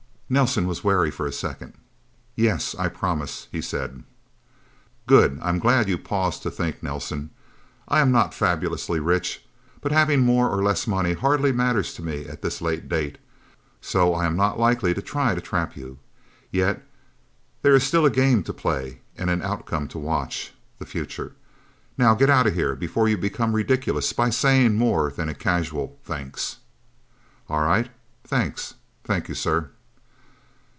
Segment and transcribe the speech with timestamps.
[0.31, 1.73] Nelsen was wary for a second.
[2.37, 4.03] "Yes I promise," he said.
[5.05, 5.37] "Good.
[5.41, 7.31] I am glad you paused to think, Nelsen.
[7.89, 9.45] I am not fabulously rich.
[9.81, 13.17] But having more or less money hardly matters to me at this late date,
[13.81, 15.99] so I am not likely to try to trap you.
[16.49, 16.81] Yet
[17.61, 21.33] there is still a game to play, and an outcome to watch the future.
[21.97, 25.99] Now get out of here before you become ridiculous by saying more than a casual
[26.05, 26.59] thanks."
[27.49, 27.91] "All right
[28.23, 28.75] thanks.
[29.03, 29.71] Thank you, sir..."